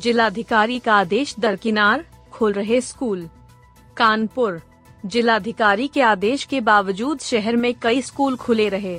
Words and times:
जिलाधिकारी 0.00 0.78
का 0.78 0.94
आदेश 0.94 1.34
दरकिनार, 1.40 2.04
खोल 2.32 2.52
रहे 2.52 2.80
स्कूल 2.80 3.28
कानपुर, 3.96 4.60
जिलाधिकारी 5.06 5.88
के 5.88 6.00
आदेश 6.02 6.44
के 6.44 6.60
बावजूद 6.60 7.20
शहर 7.20 7.56
में 7.56 7.72
कई 7.82 8.00
स्कूल 8.02 8.36
खुले 8.36 8.68
रहे 8.68 8.98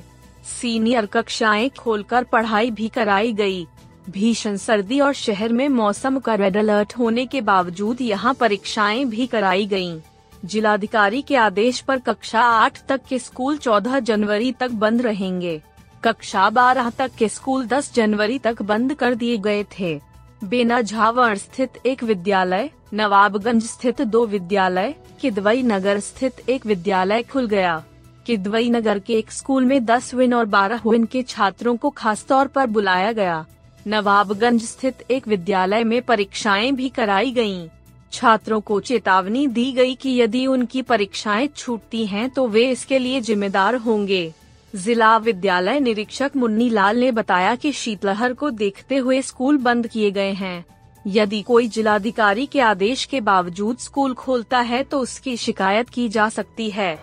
सीनियर 0.49 1.05
कक्षाएँ 1.05 1.69
खोलकर 1.79 2.23
पढ़ाई 2.23 2.71
भी 2.71 2.87
कराई 2.89 3.33
गई। 3.33 3.65
भीषण 4.09 4.55
सर्दी 4.57 4.99
और 4.99 5.13
शहर 5.13 5.53
में 5.53 5.67
मौसम 5.69 6.19
का 6.19 6.35
रेड 6.35 6.57
अलर्ट 6.57 6.97
होने 6.97 7.25
के 7.25 7.41
बावजूद 7.41 8.01
यहाँ 8.01 8.33
परीक्षाएँ 8.33 9.03
भी 9.05 9.27
कराई 9.27 9.65
गयीं। 9.65 9.99
जिलाधिकारी 10.45 11.21
के 11.21 11.35
आदेश 11.37 11.79
पर 11.79 11.99
कक्षा 11.99 12.41
आठ 12.41 12.79
तक 12.89 13.01
के 13.09 13.19
स्कूल 13.19 13.57
14 13.57 13.99
जनवरी 14.01 14.51
तक 14.51 14.71
बंद 14.85 15.01
रहेंगे 15.01 15.59
कक्षा 16.03 16.49
बारह 16.49 16.89
तक 16.89 17.11
के 17.17 17.27
स्कूल 17.29 17.67
10 17.67 17.93
जनवरी 17.95 18.39
तक 18.39 18.61
बंद 18.61 18.93
कर 18.93 19.15
दिए 19.15 19.37
गए 19.37 19.63
थे 19.79 19.99
बेना 20.43 20.81
झावर 20.81 21.35
स्थित 21.35 21.69
एक 21.85 22.03
विद्यालय, 22.03 22.69
नवाबगंज 22.93 23.63
स्थित 23.63 24.01
दो 24.01 24.25
विद्यालय, 24.25 24.93
किदवई 25.21 25.61
नगर 25.61 25.99
स्थित 25.99 26.49
एक 26.49 26.65
विद्यालय 26.65 27.23
खुल 27.23 27.47
गया। 27.47 27.83
किदवई 28.25 28.69
नगर 28.69 28.99
के 28.99 29.13
एक 29.13 29.31
स्कूल 29.31 29.65
में 29.65 29.85
10 29.85 30.13
विन 30.13 30.33
और 30.33 30.45
12 30.45 30.81
विन 30.87 31.05
के 31.05 31.21
छात्रों 31.23 31.75
को 31.77 31.89
खास 31.89 32.25
तौर 32.25 32.47
पर 32.47 32.67
बुलाया 32.67 33.11
गया। 33.11 33.45
नवाबगंज 33.87 34.63
स्थित 34.63 35.05
एक 35.11 35.27
विद्यालय 35.27 35.83
में 35.83 36.01
परीक्षाएँ 36.01 36.71
भी 36.71 36.89
कराई 36.89 37.31
गयीं। 37.31 37.67
छात्रों 38.11 38.61
को 38.61 38.79
चेतावनी 38.79 39.47
दी 39.47 39.71
गई 39.71 39.95
कि 39.95 40.21
यदि 40.21 40.45
उनकी 40.47 40.81
परीक्षाएँ 40.81 41.47
छूटती 41.47 42.05
हैं 42.05 42.29
तो 42.29 42.47
वे 42.47 42.69
इसके 42.71 42.99
लिए 42.99 43.21
जिम्मेदार 43.21 43.75
होंगे। 43.75 44.33
जिला 44.75 45.17
विद्यालय 45.17 45.79
निरीक्षक 45.79 46.31
मुन्नी 46.35 46.69
लाल 46.69 46.97
ने 46.97 47.11
बताया 47.11 47.55
कि 47.55 47.71
शीतलहर 47.71 48.33
को 48.33 48.49
देखते 48.49 48.97
हुए 48.97 49.21
स्कूल 49.21 49.57
बंद 49.57 49.87
किए 49.87 50.11
गए 50.11 50.31
हैं। 50.31 50.65
यदि 51.07 51.41
कोई 51.41 51.67
जिलाधिकारी 51.67 52.45
के 52.45 52.59
आदेश 52.59 53.05
के 53.05 53.21
बावजूद 53.21 53.77
स्कूल 53.77 54.13
खोलता 54.13 54.59
है 54.59 54.83
तो 54.83 54.99
उसकी 54.99 55.37
शिकायत 55.37 55.89
की 55.89 56.09
जा 56.09 56.29
सकती 56.29 56.69
है। 56.69 56.95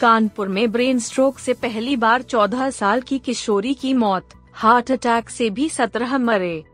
कानपुर 0.00 0.48
में 0.48 0.72
ब्रेन 0.72 0.98
स्ट्रोक 0.98 1.38
से 1.38 1.52
पहली 1.52 1.96
बार 1.96 2.22
14 2.22 2.70
साल 2.70 3.00
की 3.00 3.18
किशोरी 3.18 3.74
की 3.74 3.94
मौत, 3.94 4.28
हार्ट 4.52 4.90
अटैक 4.92 5.30
से 5.30 5.50
भी 5.50 5.68
17 5.68 6.18
मरे। 6.18 6.64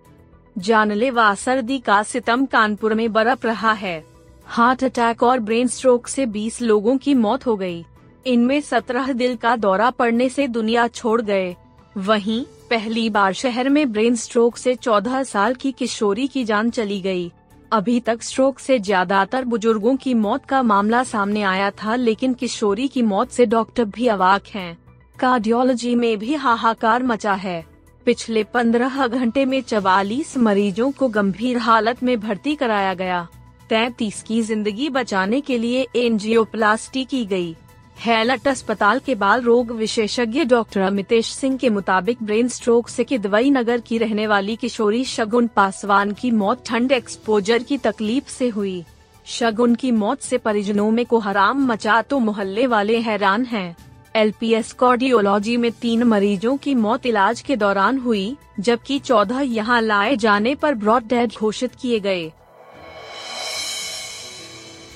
जानलेवा 0.59 1.34
सर्दी 1.34 1.79
का 1.79 2.03
सितम 2.03 2.47
कानपुर 2.47 2.95
में 2.95 3.12
बरप 3.12 3.47
रहा 3.47 3.73
है। 3.73 4.05
हार्ट 4.47 4.84
अटैक 4.84 5.23
और 5.23 5.39
ब्रेन 5.39 5.69
स्ट्रोक 5.69 6.06
से 6.06 6.27
20 6.27 6.61
लोगों 6.62 6.97
की 6.98 7.14
मौत 7.14 7.47
हो 7.47 7.56
गई। 7.56 7.84
इनमें 8.29 8.61
17 8.62 9.12
दिल 9.12 9.37
का 9.37 9.55
दौरा 9.57 9.89
पड़ने 9.91 10.29
से 10.29 10.47
दुनिया 10.48 10.87
छोड़ 10.89 11.21
गए 11.23 11.55
वहीं, 11.97 12.45
पहली 12.70 13.09
बार 13.11 13.33
शहर 13.33 13.69
में 13.69 13.91
ब्रेन 13.93 14.17
स्ट्रोक 14.17 14.57
से 14.57 14.75
14 14.77 15.23
साल 15.25 15.55
की 15.55 15.70
किशोरी 15.73 16.27
की 16.27 16.43
जान 16.45 16.70
चली 16.70 17.01
गई। 17.01 17.31
अभी 17.73 17.98
तक 18.01 18.23
स्ट्रोक 18.23 18.59
से 18.59 18.79
ज़्यादातर 18.79 19.45
बुज़ुर्गों 19.45 19.95
की 19.97 20.13
मौत 20.14 20.45
का 20.45 20.63
मामला 20.63 21.02
सामने 21.05 21.42
आया 21.42 21.70
था, 21.73 21.95
लेकिन 21.97 22.35
किशोरी 22.35 22.89
की 22.89 23.02
मौत 23.05 23.30
से 23.30 23.47
डॉक्टर 23.47 23.85
भी 23.86 24.07
अवाक 24.07 24.47
हैं। 24.47 24.77
कार्डियोलॉजी 25.19 25.95
में 25.95 26.19
भी 26.19 26.35
हाहाकार 26.36 27.02
मचा 27.02 27.35
है 27.36 27.64
पिछले 28.07 28.42
15 28.45 29.07
घंटे 29.08 29.45
में 29.45 29.61
चवालीस 29.63 30.36
मरीजों 30.39 30.91
को 30.91 31.08
गंभीर 31.08 31.58
हालत 31.58 32.02
में 32.02 32.19
भर्ती 32.20 32.55
कराया 32.57 32.92
गया 32.95 33.27
तैतीस 33.70 34.23
की 34.23 34.42
ज़िंदगी 34.42 34.89
बचाने 34.91 35.41
के 35.41 35.58
लिए 35.58 35.86
एनजियोप्लास्टी 35.97 37.05
की 37.05 37.25
गई। 37.27 37.55
हैलट 37.98 38.47
अस्पताल 38.48 38.98
के 38.98 39.14
बाल 39.14 39.41
रोग 39.42 39.70
विशेषज्ञ 39.70 40.45
डॉक्टर 40.45 40.81
अमितेश 40.81 41.33
सिंह 41.33 41.57
के 41.57 41.70
मुताबिक 41.70 42.23
ब्रेन 42.23 42.48
स्ट्रोक 42.48 42.89
से 42.89 43.05
किदवई 43.05 43.51
नगर 43.51 43.81
की 43.81 43.98
रहने 43.98 44.27
वाली 44.27 44.55
किशोरी 44.57 45.05
शगुन 45.05 45.47
पासवान 45.47 46.13
की 46.13 46.31
मौत 46.31 46.63
ठंड 46.67 46.92
एक्सपोजर 46.92 47.63
की 47.63 47.79
तकलीफ़ 47.79 48.29
से 48.29 48.48
हुई 48.48 48.85
शगुन 49.27 49.75
की 49.75 49.91
मौत 49.91 50.20
से 50.20 50.39
परिजनों 50.39 50.91
में 50.91 51.05
को 51.07 51.19
हराम 51.19 51.67
मचा 51.67 52.01
तो 52.03 52.19
मोहल्ले 52.19 52.67
वाले 52.67 52.98
हैरान 53.01 53.45
हैं। 53.45 53.77
एलपीएस 54.17 54.73
कार्डियोलॉजी 54.73 55.57
में 55.57 55.70
तीन 55.73 56.03
मरीजों 56.05 56.57
की 56.57 56.75
मौत 56.77 57.07
इलाज 57.07 57.41
के 57.41 57.57
दौरान 57.57 57.98
हुई, 57.98 58.37
जबकि 58.61 58.98
चौदह 58.98 59.41
यहाँ 59.41 59.81
लाए 59.83 60.17
जाने 60.17 60.55
पर 60.55 60.75
ब्रॉड 60.75 61.08
डेड 61.08 61.33
घोषित 61.41 61.75
किए 61.75 62.01
गए 62.01 62.31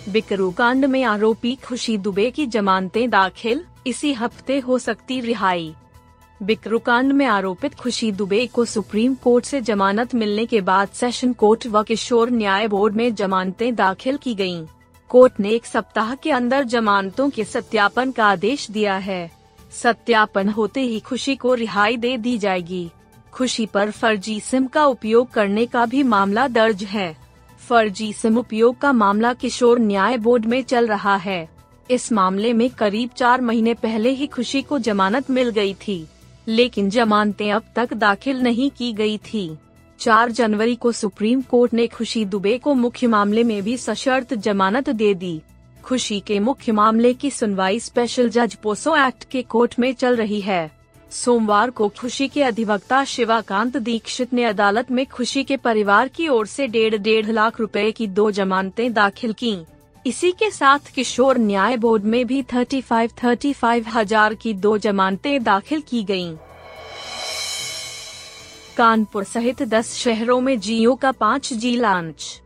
बिकरू 0.09 0.51
कांड 0.51 0.85
में 0.85 1.05
आरोपी 1.05 1.59
खुशी 1.65 1.99
दुबे 1.99 2.31
की 2.31 2.47
जमानतें 2.47 3.11
दाखिल, 3.11 3.65
इसी 3.87 4.13
हफ़्ते 4.13 4.59
हो 4.59 4.79
सकती 4.79 5.21
रिहाई। 5.21 5.75
बिकरू 6.43 6.79
कांड 6.79 7.13
में 7.13 7.27
आरोपित 7.27 7.75
खुशी 7.75 8.13
दुबे 8.13 8.47
को 8.47 8.65
सुप्रीम 8.65 9.15
कोर्ट 9.15 9.45
से 9.45 9.61
जमानत 9.61 10.15
मिलने 10.15 10.47
के 10.47 10.61
बाद 10.61 10.89
सेशन 10.89 11.33
कोर्ट 11.33 11.67
व 11.67 11.83
किशोर 11.83 12.31
न्याय 12.31 12.69
बोर्ड 12.69 12.95
में 12.95 13.15
जमानतें 13.15 13.75
दाखिल 13.75 14.17
की 14.17 14.35
गयीं। 14.35 14.67
कोर्ट 15.09 15.41
ने 15.41 15.51
एक 15.51 15.67
सप्ताह 15.67 16.15
के 16.15 16.31
अंदर 16.31 16.65
जमानतों 16.65 17.31
के 17.31 17.45
सत्यापन 17.45 18.11
का 18.11 18.27
आदेश 18.27 18.71
दिया 18.71 18.97
है। 18.97 19.31
सत्यापन 19.73 20.49
होते 20.49 20.81
ही 20.81 21.01
खुशी 21.01 21.37
को 21.37 21.55
रिहाई 21.55 21.97
दे 21.97 22.17
दी 22.17 22.39
जाएगी। 22.39 22.91
खुशी 23.33 23.67
पर 23.67 23.91
फर्जी 23.91 24.41
सिम 24.41 24.67
का 24.67 24.87
उपयोग 24.87 25.31
करने 25.31 25.67
का 25.67 25.87
भी 25.87 26.03
मामला 26.03 26.49
दर्ज 26.49 26.83
है। 26.85 27.22
फर्जी 27.63 28.13
सिम 28.13 28.39
उपयोग 28.39 28.79
का 28.79 28.93
मामला 28.93 29.33
किशोर 29.35 29.79
न्याय 29.79 30.17
बोर्ड 30.19 30.45
में 30.45 30.63
चल 30.63 30.87
रहा 30.87 31.17
है। 31.17 31.49
इस 31.91 32.11
मामले 32.13 32.53
में 32.53 32.69
करीब 32.71 33.11
चार 33.17 33.41
महीने 33.41 33.75
पहले 33.75 34.11
ही 34.11 34.27
खुशी 34.27 34.63
को 34.63 34.79
जमानत 34.79 35.31
मिल 35.31 35.51
गई 35.51 35.75
थी, 35.75 36.07
लेकिन 36.47 36.91
जमानतें 36.91 37.51
अब 37.53 37.63
तक 37.77 37.95
दाखिल 37.95 38.41
नहीं 38.41 38.71
की 38.71 38.93
गई 38.93 39.17
थी। 39.25 39.57
चार 40.01 40.31
जनवरी 40.31 40.75
को 40.75 40.93
सुप्रीम 40.93 41.43
कोर्ट 41.43 41.75
ने 41.75 41.87
खुशी 41.87 42.25
दुबे 42.25 42.59
को 42.59 42.75
मुख्य 42.75 43.07
मामले 43.07 43.45
में 43.45 43.63
भी 43.63 43.77
सशर्त 43.77 44.35
जमानत 44.35 44.91
दे 44.91 45.15
दी। 45.15 45.41
खुशी 45.85 46.21
के 46.21 46.39
मुख्य 46.41 46.73
मामले 46.73 47.15
की 47.15 47.31
सुनवाई 47.31 47.81
स्पेशल 47.81 48.29
जज 48.29 48.55
पोसो 48.55 48.97
एक्ट 48.97 49.25
के 49.25 49.43
कोर्ट 49.43 49.79
में 49.79 49.93
चल 49.95 50.17
रही 50.17 50.41
है। 50.41 50.71
सोमवार 51.13 51.71
को 51.71 51.89
खुशी 51.99 52.29
के 52.29 52.43
अधिवक्ता 52.43 53.05
शिवाकांत 53.05 53.77
दीक्षित 53.79 54.33
ने 54.33 54.45
अदालत 54.45 54.91
में 54.91 55.05
खुशी 55.07 55.45
के 55.45 55.57
परिवार 55.57 56.09
की 56.09 56.29
ओर 56.29 56.47
से 56.47 56.67
डेढ़ 56.69 56.97
डेढ़ 56.97 57.27
लाख 57.27 57.61
रुपए 57.61 57.91
की 57.93 58.07
दो 58.09 58.31
जमानतें 58.31 58.93
दाखिल 58.93 59.33
की। 59.33 59.57
इसी 60.07 60.31
के 60.33 60.51
साथ 60.51 60.93
किशोर 60.95 61.39
न्याय 61.39 61.77
बोर्ड 61.77 62.05
में 62.05 62.27
भी 62.27 62.43
थर्टी 62.55 62.81
फाइव 62.81 63.11
थर्टी 63.25 63.53
फाइव 63.53 63.89
हज़ार 63.89 64.35
की 64.35 64.55
दो 64.55 64.77
जमानतें 64.79 65.43
दाखिल 65.45 65.81
की 65.81 66.03
गई 66.05 66.35
कानपुर 68.77 69.25
सहित 69.25 69.63
दस 69.69 69.95
शहरों 69.95 70.41
में 70.41 70.59
जियो 70.61 70.95
का 70.95 71.13
पाँच 71.13 71.53
जी 71.53 71.77
लॉन्च। 71.77 72.41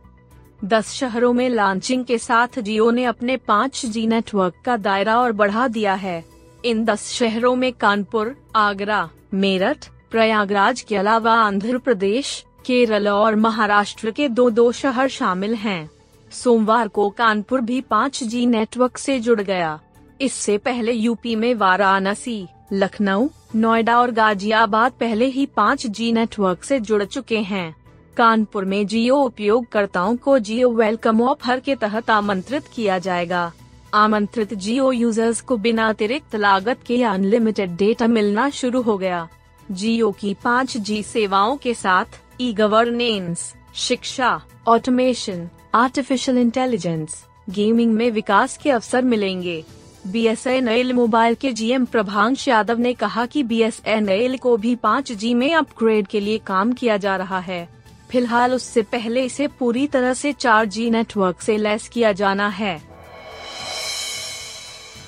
दस 0.65 0.91
शहरों 0.91 1.33
में 1.33 1.47
लॉन्चिंग 1.49 2.05
के 2.05 2.17
साथ 2.17 2.59
जियो 2.59 2.91
ने 2.91 3.03
अपने 3.05 3.37
पाँच 3.37 3.85
जी 3.85 4.07
नेटवर्क 4.07 4.61
का 4.65 4.77
दायरा 4.77 5.19
और 5.19 5.31
बढ़ा 5.33 5.67
दिया 5.67 5.93
है। 5.95 6.23
इन 6.65 6.85
दस 6.85 7.11
शहरों 7.11 7.55
में 7.55 7.73
कानपुर, 7.73 8.35
आगरा, 8.55 9.09
मेरठ, 9.33 9.87
प्रयागराज 10.11 10.81
के 10.81 10.95
अलावा 10.95 11.33
आंध्र 11.33 11.77
प्रदेश, 11.77 12.45
केरल 12.65 13.07
और 13.07 13.35
महाराष्ट्र 13.35 14.11
के 14.11 14.29
दो 14.29 14.49
दो 14.49 14.71
शहर 14.71 15.07
शामिल 15.07 15.55
हैं। 15.55 15.89
सोमवार 16.31 16.87
को 16.87 17.09
कानपुर 17.09 17.61
भी 17.61 17.81
5G 17.81 18.45
नेटवर्क 18.45 18.97
से 18.97 19.19
जुड़ 19.19 19.41
गया। 19.41 19.79
इससे 20.21 20.57
पहले 20.57 20.91
यूपी 20.91 21.35
में 21.35 21.55
वाराणसी, 21.55 22.47
लखनऊ, 22.73 23.29
नोएडा 23.55 23.99
और 23.99 24.11
गाजियाबाद 24.11 24.91
पहले 24.91 25.25
ही 25.25 25.45
5G 25.45 26.13
नेटवर्क 26.13 26.63
से 26.63 26.79
जुड़ 26.79 27.03
चुके 27.03 27.37
हैं। 27.37 27.75
कानपुर 28.17 28.65
में 28.65 28.87
जियो 28.87 29.15
उपयोगकर्ताओं 29.15 30.15
को 30.15 30.39
जियो 30.39 30.69
वेलकम 30.69 31.21
ऑफ़र 31.21 31.59
के 31.59 31.75
तहत 31.75 32.09
आमंत्रित 32.09 32.63
किया 32.75 32.97
जाएगा। 32.97 33.51
आमंत्रित 33.93 34.53
जियो 34.53 34.91
यूज़र्स 34.91 35.39
को 35.41 35.57
बिना 35.57 35.87
अतिरिक्त 35.89 36.35
लागत 36.35 36.79
के 36.87 37.01
अनलिमिटेड 37.03 37.75
डेटा 37.77 38.07
मिलना 38.07 38.49
शुरू 38.49 38.81
हो 38.81 38.97
गया। 38.97 39.27
जियो 39.71 40.09
की 40.11 40.33
पाँच 40.43 40.75
जी 40.77 41.01
सेवाओं 41.03 41.55
के 41.57 41.73
साथ 41.73 42.19
ई 42.41 42.51
गवर्नेंस 42.53 43.53
शिक्षा 43.75 44.39
ऑटोमेशन 44.67 45.47
आर्टिफिशियल 45.75 46.37
इंटेलिजेंस 46.37 47.23
गेमिंग 47.49 47.93
में 47.93 48.09
विकास 48.11 48.57
के 48.57 48.71
अवसर 48.71 49.01
मिलेंगे। 49.03 49.63
B 50.07 50.25
S 50.27 50.45
N 50.47 50.67
L 50.67 50.93
mobile 50.93 51.35
के 51.35 51.51
जीएम 51.51 51.85
प्रभांश 51.85 52.47
यादव 52.47 52.79
ने 52.79 52.93
कहा 52.93 53.25
कि 53.25 53.43
बी 53.43 53.61
एस 53.61 53.81
एन 53.85 54.09
एल 54.09 54.37
को 54.37 54.55
भी 54.57 54.75
पाँच 54.75 55.11
जी 55.11 55.33
में 55.33 55.53
अपग्रेड 55.53 56.07
के 56.07 56.19
लिए 56.19 56.37
काम 56.37 56.73
किया 56.73 56.97
जा 56.97 57.15
रहा 57.15 57.39
है। 57.39 57.67
फ़िलहाल 58.11 58.53
उससे 58.53 58.81
पहले 58.81 59.23
इसे 59.23 59.47
पूरी 59.59 59.87
तरह 59.87 60.13
से 60.13 60.33
4G 60.33 60.89
नेटवर्क 60.91 61.41
से 61.41 61.57
लैस 61.57 61.87
किया 61.89 62.11
जाना 62.11 62.47
है। 62.49 62.81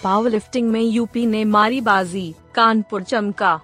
पावर 0.03 0.29
लिफ्टिंग 0.29 0.69
में 0.69 0.81
यूपी 0.81 1.25
ने 1.25 1.45
मारी 1.45 1.81
बाजी, 1.81 2.35
कानपुर 2.55 3.03
चमका। 3.03 3.59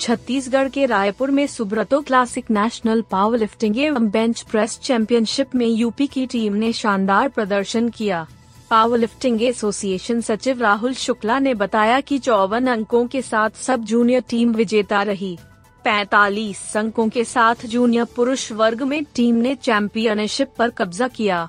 छत्तीसगढ़ 0.00 0.68
के 0.68 0.86
रायपुर 0.86 1.30
में 1.30 1.46
Subroto 1.46 2.00
classic 2.00 2.50
national 2.50 3.02
power 3.02 3.38
lifting 3.38 3.78
एवं 3.78 4.08
बेंच 4.10 4.40
प्रेस 4.42 4.78
चैंपियनशिप 4.78 5.54
में 5.54 5.66
यूपी 5.66 6.06
की 6.06 6.26
टीम 6.26 6.54
ने 6.54 6.72
शानदार 6.72 7.28
प्रदर्शन 7.28 7.88
किया। 7.88 8.26
पावर 8.70 8.98
लिफ्टिंग 8.98 9.42
एसोसिएशन 9.42 10.20
सचिव 10.20 10.60
राहुल 10.60 10.94
शुक्ला 10.94 11.38
ने 11.38 11.54
बताया 11.54 12.00
कि 12.00 12.18
चौवन 12.18 12.66
अंकों 12.66 13.06
के 13.06 13.22
साथ 13.22 13.50
सब 13.50 13.84
जूनियर 13.84 14.24
टीम 14.28 14.52
विजेता 14.52 15.02
रही। 15.02 15.38
45 15.84 16.76
अंकों 16.76 17.08
के 17.08 17.24
साथ 17.24 17.66
जूनियर 17.66 18.04
पुरुष 18.04 18.52
वर्ग 18.52 18.82
में 18.82 19.04
टीम 19.04 19.34
ने 19.34 19.54
चैंपियनशिप 19.54 20.52
पर 20.58 20.70
कब्जा 20.70 21.08
किया। 21.08 21.48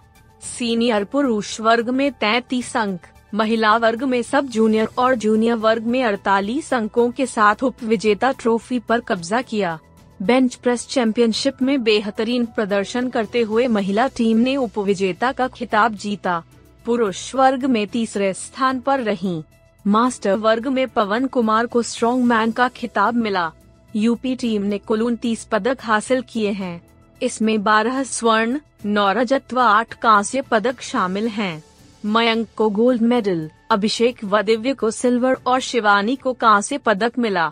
सीनियर 0.59 1.03
पुरुष 1.03 1.59
वर्ग 1.59 1.89
में 1.89 2.11
33 2.11 2.77
अंक। 2.77 2.99
महिला 3.33 3.77
वर्ग 3.77 4.03
में 4.03 4.21
सब 4.23 4.45
जूनियर 4.45 4.87
और 4.97 5.15
जूनियर 5.15 5.55
वर्ग 5.55 5.83
में 5.83 6.03
48 6.03 6.73
अंकों 6.73 7.11
के 7.11 7.25
साथ 7.25 7.55
उप 7.63 7.83
विजेता 7.83 8.31
ट्रॉफी 8.31 8.79
पर 8.79 8.99
कब्जा 8.99 9.41
किया। 9.41 9.79
बेंच 10.21 10.55
प्रेस 10.55 10.87
चैंपियनशिप 10.87 11.61
में 11.61 11.83
बेहतरीन 11.83 12.45
प्रदर्शन 12.45 13.09
करते 13.09 13.41
हुए 13.41 13.67
महिला 13.67 14.07
टीम 14.07 14.37
ने 14.37 14.55
उप 14.55 14.79
विजेता 14.79 15.31
का 15.31 15.47
खिताब 15.47 15.95
जीता। 15.95 16.43
पुरुष 16.85 17.35
वर्ग 17.35 17.65
में 17.65 17.87
तीसरे 17.87 18.33
स्थान 18.33 18.79
पर 18.79 18.99
रही। 18.99 19.43
मास्टर 19.87 20.33
वर्ग 20.33 20.67
में 20.67 20.87
पवन 20.87 21.27
कुमार 21.27 21.65
को 21.65 21.81
स्ट्रॉन्ग 21.81 22.25
मैन 22.25 22.51
का 22.51 22.67
खिताब 22.67 23.13
मिला। 23.13 23.51
यूपी 23.95 24.35
टीम 24.35 24.61
ने 24.61 24.77
कुल 24.77 25.01
उनतीस 25.01 25.43
पदक 25.43 25.77
हासिल 25.81 26.21
किए 26.21 26.51
हैं। 26.51 26.81
इसमें 27.23 27.63
12 27.63 28.03
स्वर्ण, 28.03 28.59
नौ 28.85 29.11
रजत 29.11 29.53
व 29.53 29.59
आठ 29.59 29.93
कांस्य 29.93 30.41
पदक 30.41 30.81
शामिल 30.81 31.27
हैं। 31.27 31.63
मयंक 32.05 32.47
को 32.55 32.69
गोल्ड 32.69 33.01
मेडल, 33.01 33.51
अभिषेक 33.71 34.23
व 34.23 34.41
दिव्य 34.41 34.73
को 34.73 34.91
सिल्वर 34.91 35.37
और 35.47 35.59
शिवानी 35.59 36.15
को 36.15 36.33
कांस्य 36.33 36.77
पदक 36.77 37.11
मिला? 37.19 37.51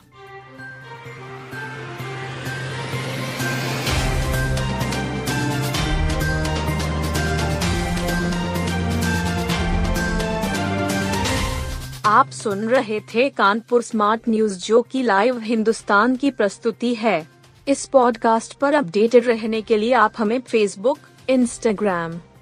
आप 12.05 12.29
सुन 12.29 12.59
रहे 12.59 12.99
थे 12.99 13.29
कानपुर 13.29 13.81
स्मार्ट 13.81 14.21
न्यूज़, 14.29 14.65
जो 14.65 14.81
की 14.81 15.03
लाइव 15.03 15.39
हिंदुस्तान 15.39 16.15
की 16.15 16.31
प्रस्तुति 16.31 16.95
है। 16.95 17.27
इस 17.67 17.85
पॉडकास्ट 17.85 18.53
पर 18.53 18.73
अपडेटेड 18.73 19.25
रहने 19.25 19.61
के 19.61 19.77
लिए 19.77 19.93
आप 19.93 20.13
हमें 20.17 20.41
फेसबुक 20.41 20.97
इंस्टाग्राम 21.29 22.13